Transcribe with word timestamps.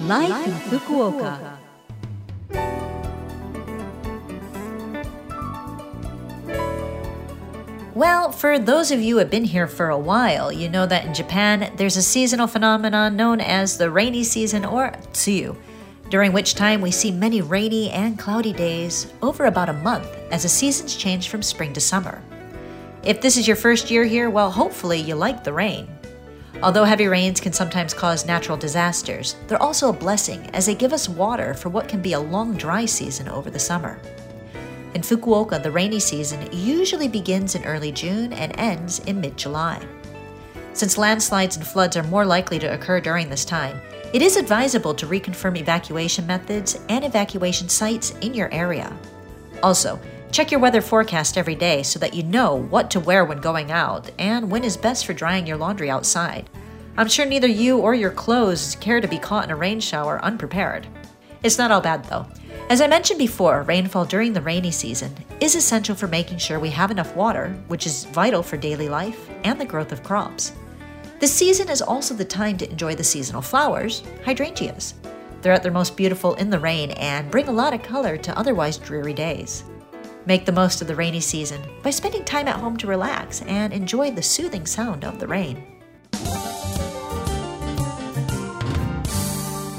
Life, 0.00 0.46
in 0.46 0.52
Fukuoka. 0.78 1.58
Well, 7.94 8.32
for 8.32 8.58
those 8.58 8.90
of 8.90 9.00
you 9.02 9.14
who 9.14 9.18
have 9.18 9.30
been 9.30 9.44
here 9.44 9.66
for 9.66 9.90
a 9.90 9.98
while, 9.98 10.50
you 10.50 10.70
know 10.70 10.86
that 10.86 11.04
in 11.04 11.12
Japan 11.12 11.70
there's 11.76 11.98
a 11.98 12.02
seasonal 12.02 12.46
phenomenon 12.46 13.14
known 13.14 13.42
as 13.42 13.76
the 13.76 13.90
rainy 13.90 14.24
season 14.24 14.64
or 14.64 14.92
tsuyu, 15.12 15.54
during 16.08 16.32
which 16.32 16.54
time 16.54 16.80
we 16.80 16.90
see 16.90 17.10
many 17.10 17.42
rainy 17.42 17.90
and 17.90 18.18
cloudy 18.18 18.54
days 18.54 19.12
over 19.20 19.44
about 19.44 19.68
a 19.68 19.74
month 19.74 20.08
as 20.30 20.44
the 20.44 20.48
seasons 20.48 20.96
change 20.96 21.28
from 21.28 21.42
spring 21.42 21.74
to 21.74 21.80
summer. 21.80 22.22
If 23.02 23.20
this 23.20 23.36
is 23.36 23.46
your 23.46 23.56
first 23.56 23.90
year 23.90 24.04
here, 24.04 24.30
well, 24.30 24.50
hopefully 24.50 24.98
you 24.98 25.14
like 25.14 25.44
the 25.44 25.52
rain. 25.52 25.86
Although 26.62 26.84
heavy 26.84 27.06
rains 27.06 27.40
can 27.40 27.52
sometimes 27.52 27.94
cause 27.94 28.26
natural 28.26 28.58
disasters, 28.58 29.36
they're 29.46 29.62
also 29.62 29.88
a 29.88 29.94
blessing 29.94 30.48
as 30.52 30.66
they 30.66 30.74
give 30.74 30.92
us 30.92 31.08
water 31.08 31.54
for 31.54 31.68
what 31.68 31.88
can 31.88 32.02
be 32.02 32.12
a 32.12 32.20
long 32.20 32.56
dry 32.56 32.84
season 32.84 33.28
over 33.28 33.50
the 33.50 33.58
summer. 33.58 33.98
In 34.94 35.02
Fukuoka, 35.02 35.62
the 35.62 35.70
rainy 35.70 36.00
season 36.00 36.48
usually 36.52 37.08
begins 37.08 37.54
in 37.54 37.64
early 37.64 37.92
June 37.92 38.32
and 38.32 38.58
ends 38.58 38.98
in 39.00 39.20
mid 39.20 39.36
July. 39.36 39.80
Since 40.72 40.98
landslides 40.98 41.56
and 41.56 41.66
floods 41.66 41.96
are 41.96 42.02
more 42.04 42.26
likely 42.26 42.58
to 42.58 42.72
occur 42.72 43.00
during 43.00 43.30
this 43.30 43.44
time, 43.44 43.80
it 44.12 44.20
is 44.20 44.36
advisable 44.36 44.94
to 44.94 45.06
reconfirm 45.06 45.58
evacuation 45.58 46.26
methods 46.26 46.80
and 46.88 47.04
evacuation 47.04 47.68
sites 47.68 48.10
in 48.20 48.34
your 48.34 48.52
area. 48.52 48.94
Also, 49.62 50.00
check 50.32 50.50
your 50.50 50.60
weather 50.60 50.80
forecast 50.80 51.36
every 51.36 51.54
day 51.54 51.82
so 51.82 51.98
that 51.98 52.14
you 52.14 52.22
know 52.22 52.54
what 52.54 52.90
to 52.90 53.00
wear 53.00 53.24
when 53.24 53.40
going 53.40 53.70
out 53.70 54.10
and 54.18 54.50
when 54.50 54.64
is 54.64 54.76
best 54.76 55.04
for 55.06 55.12
drying 55.12 55.46
your 55.46 55.56
laundry 55.56 55.90
outside. 55.90 56.48
I'm 56.96 57.08
sure 57.08 57.26
neither 57.26 57.48
you 57.48 57.78
or 57.78 57.94
your 57.94 58.10
clothes 58.10 58.76
care 58.76 59.00
to 59.00 59.08
be 59.08 59.18
caught 59.18 59.44
in 59.44 59.50
a 59.50 59.56
rain 59.56 59.80
shower 59.80 60.22
unprepared. 60.24 60.86
It's 61.42 61.58
not 61.58 61.70
all 61.70 61.80
bad 61.80 62.04
though. 62.04 62.26
As 62.68 62.80
I 62.80 62.86
mentioned 62.86 63.18
before, 63.18 63.62
rainfall 63.62 64.04
during 64.04 64.32
the 64.32 64.42
rainy 64.42 64.70
season 64.70 65.12
is 65.40 65.56
essential 65.56 65.96
for 65.96 66.06
making 66.06 66.38
sure 66.38 66.60
we 66.60 66.70
have 66.70 66.90
enough 66.90 67.16
water, 67.16 67.48
which 67.66 67.86
is 67.86 68.04
vital 68.04 68.42
for 68.42 68.56
daily 68.56 68.88
life 68.88 69.28
and 69.42 69.60
the 69.60 69.64
growth 69.64 69.90
of 69.90 70.04
crops. 70.04 70.52
The 71.18 71.26
season 71.26 71.68
is 71.68 71.82
also 71.82 72.14
the 72.14 72.24
time 72.24 72.56
to 72.58 72.70
enjoy 72.70 72.94
the 72.94 73.04
seasonal 73.04 73.42
flowers, 73.42 74.04
hydrangeas. 74.24 74.94
They're 75.42 75.52
at 75.52 75.62
their 75.62 75.72
most 75.72 75.96
beautiful 75.96 76.34
in 76.34 76.50
the 76.50 76.58
rain 76.58 76.92
and 76.92 77.30
bring 77.30 77.48
a 77.48 77.52
lot 77.52 77.74
of 77.74 77.82
color 77.82 78.16
to 78.18 78.38
otherwise 78.38 78.78
dreary 78.78 79.14
days. 79.14 79.64
Make 80.26 80.44
the 80.46 80.52
most 80.52 80.82
of 80.82 80.88
the 80.88 80.94
rainy 80.94 81.20
season 81.20 81.60
by 81.82 81.90
spending 81.90 82.24
time 82.24 82.48
at 82.48 82.56
home 82.56 82.76
to 82.78 82.86
relax 82.86 83.42
and 83.42 83.72
enjoy 83.72 84.10
the 84.10 84.22
soothing 84.22 84.66
sound 84.66 85.04
of 85.04 85.18
the 85.18 85.26
rain. 85.26 85.64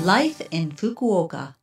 Life 0.03 0.41
in 0.51 0.71
Fukuoka 0.71 1.55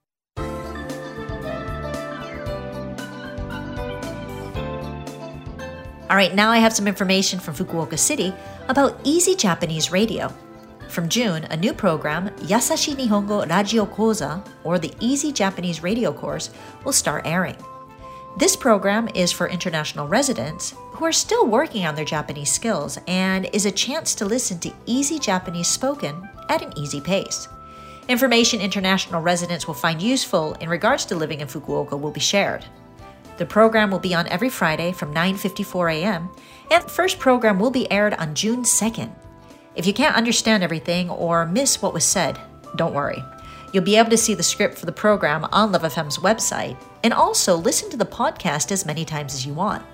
All 6.10 6.16
right, 6.16 6.34
now 6.34 6.50
I 6.50 6.56
have 6.56 6.72
some 6.72 6.88
information 6.88 7.38
from 7.38 7.54
Fukuoka 7.54 7.98
City 7.98 8.32
about 8.68 8.98
Easy 9.04 9.34
Japanese 9.34 9.92
Radio. 9.92 10.32
From 10.88 11.06
June, 11.06 11.44
a 11.50 11.56
new 11.56 11.74
program, 11.74 12.30
Yasashi 12.38 12.94
Nihongo 12.94 13.46
Radio 13.46 13.84
Koza, 13.84 14.42
or 14.64 14.78
the 14.78 14.94
Easy 15.00 15.32
Japanese 15.32 15.82
Radio 15.82 16.10
course, 16.10 16.48
will 16.82 16.94
start 16.94 17.26
airing. 17.26 17.56
This 18.38 18.54
program 18.54 19.08
is 19.16 19.32
for 19.32 19.48
international 19.48 20.06
residents 20.06 20.72
who 20.92 21.04
are 21.04 21.10
still 21.10 21.48
working 21.48 21.84
on 21.86 21.96
their 21.96 22.04
Japanese 22.04 22.52
skills 22.52 22.96
and 23.08 23.50
is 23.52 23.66
a 23.66 23.72
chance 23.72 24.14
to 24.14 24.24
listen 24.24 24.60
to 24.60 24.72
easy 24.86 25.18
Japanese 25.18 25.66
spoken 25.66 26.28
at 26.48 26.62
an 26.62 26.72
easy 26.78 27.00
pace. 27.00 27.48
Information 28.08 28.60
international 28.60 29.22
residents 29.22 29.66
will 29.66 29.74
find 29.74 30.00
useful 30.00 30.52
in 30.60 30.68
regards 30.68 31.04
to 31.06 31.16
living 31.16 31.40
in 31.40 31.48
Fukuoka 31.48 32.00
will 32.00 32.12
be 32.12 32.20
shared. 32.20 32.64
The 33.38 33.46
program 33.46 33.90
will 33.90 33.98
be 33.98 34.14
on 34.14 34.28
every 34.28 34.50
Friday 34.50 34.92
from 34.92 35.12
9:54 35.12 35.94
a.m. 35.94 36.30
and 36.70 36.84
the 36.84 36.88
first 36.88 37.18
program 37.18 37.58
will 37.58 37.72
be 37.72 37.90
aired 37.90 38.14
on 38.14 38.36
June 38.36 38.62
2nd. 38.62 39.10
If 39.74 39.84
you 39.84 39.92
can't 39.92 40.14
understand 40.14 40.62
everything 40.62 41.10
or 41.10 41.44
miss 41.44 41.82
what 41.82 41.92
was 41.92 42.04
said, 42.04 42.38
don't 42.76 42.94
worry. 42.94 43.20
You'll 43.72 43.84
be 43.84 43.96
able 43.96 44.10
to 44.10 44.16
see 44.16 44.34
the 44.34 44.42
script 44.42 44.78
for 44.78 44.86
the 44.86 44.92
program 44.92 45.44
on 45.52 45.72
Love 45.72 45.82
FM's 45.82 46.18
website 46.18 46.76
and 47.04 47.12
also 47.12 47.56
listen 47.56 47.90
to 47.90 47.96
the 47.96 48.06
podcast 48.06 48.72
as 48.72 48.86
many 48.86 49.04
times 49.04 49.34
as 49.34 49.46
you 49.46 49.52
want. 49.52 49.84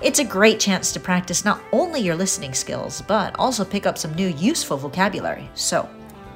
It's 0.00 0.18
a 0.18 0.24
great 0.24 0.58
chance 0.58 0.92
to 0.92 1.00
practice 1.00 1.44
not 1.44 1.60
only 1.72 2.00
your 2.00 2.14
listening 2.14 2.54
skills, 2.54 3.02
but 3.02 3.38
also 3.38 3.64
pick 3.64 3.84
up 3.84 3.98
some 3.98 4.14
new 4.14 4.28
useful 4.28 4.78
vocabulary. 4.78 5.50
So, 5.54 5.88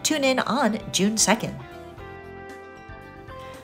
tune 0.03 0.25
in 0.25 0.41
on 0.41 0.79
June 0.93 1.15
2nd. 1.15 1.59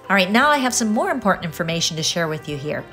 All 0.08 0.16
right, 0.16 0.30
now 0.30 0.48
I 0.48 0.56
have 0.56 0.74
some 0.74 0.88
more 0.88 1.10
important 1.10 1.44
information 1.44 1.96
to 1.98 2.02
share 2.02 2.28
with 2.28 2.48
you 2.48 2.56
here. 2.56 2.84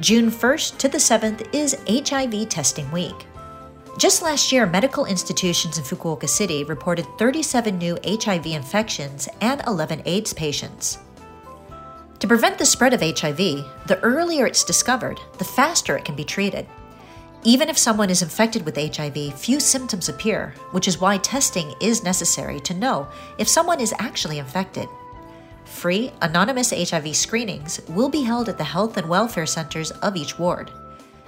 June 0.00 0.30
1st 0.30 0.78
to 0.78 0.88
the 0.88 0.98
7th 0.98 1.54
is 1.54 1.76
HIV 1.88 2.48
Testing 2.48 2.90
Week. 2.90 3.14
Just 3.98 4.20
last 4.20 4.52
year, 4.52 4.66
medical 4.66 5.06
institutions 5.06 5.78
in 5.78 5.84
Fukuoka 5.84 6.28
City 6.28 6.64
reported 6.64 7.06
37 7.16 7.78
new 7.78 7.96
HIV 8.04 8.44
infections 8.44 9.26
and 9.40 9.62
11 9.66 10.02
AIDS 10.04 10.34
patients. 10.34 10.98
To 12.18 12.28
prevent 12.28 12.58
the 12.58 12.66
spread 12.66 12.92
of 12.92 13.00
HIV, 13.00 13.38
the 13.86 13.98
earlier 14.02 14.46
it's 14.46 14.64
discovered, 14.64 15.18
the 15.38 15.44
faster 15.44 15.96
it 15.96 16.04
can 16.04 16.14
be 16.14 16.24
treated. 16.24 16.66
Even 17.42 17.70
if 17.70 17.78
someone 17.78 18.10
is 18.10 18.20
infected 18.20 18.66
with 18.66 18.76
HIV, 18.76 19.32
few 19.38 19.58
symptoms 19.60 20.10
appear, 20.10 20.52
which 20.72 20.88
is 20.88 21.00
why 21.00 21.16
testing 21.16 21.72
is 21.80 22.04
necessary 22.04 22.60
to 22.60 22.74
know 22.74 23.08
if 23.38 23.48
someone 23.48 23.80
is 23.80 23.94
actually 23.98 24.38
infected. 24.38 24.90
Free, 25.64 26.12
anonymous 26.20 26.70
HIV 26.70 27.16
screenings 27.16 27.80
will 27.88 28.10
be 28.10 28.22
held 28.22 28.50
at 28.50 28.58
the 28.58 28.64
health 28.64 28.98
and 28.98 29.08
welfare 29.08 29.46
centers 29.46 29.90
of 29.90 30.16
each 30.16 30.38
ward. 30.38 30.70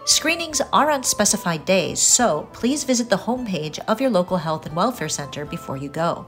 Screenings 0.08 0.62
are 0.72 0.90
on 0.90 1.02
specified 1.02 1.66
days, 1.66 2.00
so 2.00 2.48
please 2.54 2.82
visit 2.82 3.10
the 3.10 3.16
homepage 3.16 3.78
of 3.86 4.00
your 4.00 4.08
local 4.08 4.38
health 4.38 4.64
and 4.64 4.74
welfare 4.74 5.06
center 5.06 5.44
before 5.44 5.76
you 5.76 5.90
go. 5.90 6.24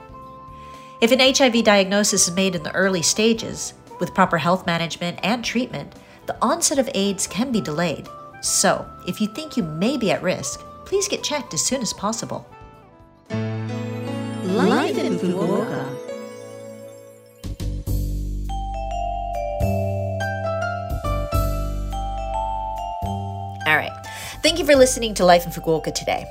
If 1.00 1.12
an 1.12 1.18
HIV 1.18 1.64
diagnosis 1.64 2.28
is 2.28 2.34
made 2.34 2.54
in 2.54 2.62
the 2.62 2.74
early 2.74 3.00
stages, 3.00 3.72
with 3.98 4.14
proper 4.14 4.36
health 4.36 4.66
management 4.66 5.18
and 5.22 5.42
treatment, 5.42 5.94
the 6.26 6.36
onset 6.42 6.78
of 6.78 6.90
AIDS 6.94 7.26
can 7.26 7.50
be 7.50 7.62
delayed. 7.62 8.06
So, 8.42 8.86
if 9.08 9.18
you 9.18 9.28
think 9.28 9.56
you 9.56 9.62
may 9.62 9.96
be 9.96 10.10
at 10.10 10.22
risk, 10.22 10.60
please 10.84 11.08
get 11.08 11.24
checked 11.24 11.54
as 11.54 11.64
soon 11.64 11.80
as 11.80 11.94
possible. 11.94 12.46
Life 13.30 14.98
in 14.98 15.16
Fukuoka. 15.18 15.69
Thank 24.42 24.58
you 24.58 24.64
for 24.64 24.74
listening 24.74 25.12
to 25.14 25.24
Life 25.26 25.44
in 25.44 25.52
Fukuoka 25.52 25.94
today. 25.94 26.26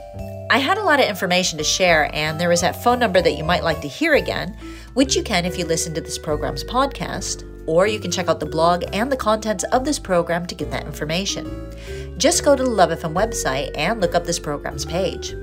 I 0.49 0.57
had 0.57 0.79
a 0.79 0.83
lot 0.83 0.99
of 0.99 1.07
information 1.07 1.59
to 1.59 1.63
share, 1.63 2.09
and 2.15 2.41
there 2.41 2.51
is 2.51 2.61
that 2.61 2.81
phone 2.81 2.97
number 2.97 3.21
that 3.21 3.37
you 3.37 3.43
might 3.43 3.63
like 3.63 3.81
to 3.81 3.87
hear 3.87 4.15
again, 4.15 4.57
which 4.95 5.15
you 5.15 5.21
can 5.21 5.45
if 5.45 5.59
you 5.59 5.65
listen 5.65 5.93
to 5.93 6.01
this 6.01 6.17
program's 6.17 6.63
podcast, 6.63 7.43
or 7.67 7.85
you 7.85 7.99
can 7.99 8.09
check 8.09 8.27
out 8.27 8.39
the 8.39 8.47
blog 8.47 8.83
and 8.93 9.11
the 9.11 9.15
contents 9.15 9.63
of 9.65 9.85
this 9.85 9.99
program 9.99 10.47
to 10.47 10.55
get 10.55 10.71
that 10.71 10.87
information. 10.87 11.71
Just 12.17 12.43
go 12.43 12.55
to 12.55 12.63
the 12.63 12.69
Love 12.69 12.89
FM 12.89 13.13
website 13.13 13.69
and 13.75 14.01
look 14.01 14.15
up 14.15 14.25
this 14.25 14.39
program's 14.39 14.85
page. 14.85 15.35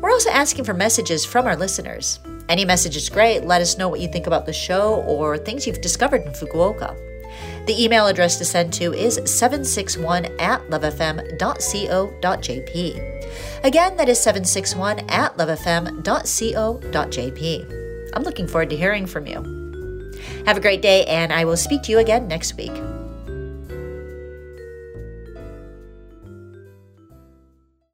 We're 0.00 0.12
also 0.12 0.30
asking 0.30 0.64
for 0.64 0.74
messages 0.74 1.24
from 1.24 1.44
our 1.44 1.56
listeners. 1.56 2.20
Any 2.48 2.64
message 2.64 2.96
is 2.96 3.08
great. 3.08 3.42
Let 3.42 3.62
us 3.62 3.78
know 3.78 3.88
what 3.88 3.98
you 3.98 4.06
think 4.06 4.28
about 4.28 4.46
the 4.46 4.52
show 4.52 5.02
or 5.08 5.36
things 5.36 5.66
you've 5.66 5.80
discovered 5.80 6.22
in 6.22 6.32
Fukuoka. 6.34 6.96
The 7.66 7.82
email 7.82 8.06
address 8.06 8.38
to 8.38 8.44
send 8.44 8.72
to 8.74 8.92
is 8.92 9.14
761 9.24 10.26
at 10.38 10.62
lovefm.co.jp. 10.70 11.24
Again, 13.64 13.96
that 13.96 14.08
is 14.08 14.20
761 14.20 15.00
at 15.10 15.36
lovefm.co.jp. 15.36 16.12
I'm 18.14 18.22
looking 18.22 18.46
forward 18.46 18.70
to 18.70 18.76
hearing 18.76 19.04
from 19.06 19.26
you. 19.26 20.12
Have 20.46 20.56
a 20.56 20.60
great 20.60 20.80
day, 20.80 21.04
and 21.06 21.32
I 21.32 21.44
will 21.44 21.56
speak 21.56 21.82
to 21.82 21.90
you 21.90 21.98
again 21.98 22.28
next 22.28 22.56
week. 22.56 22.70